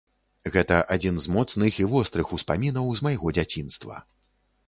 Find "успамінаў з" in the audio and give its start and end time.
2.37-3.07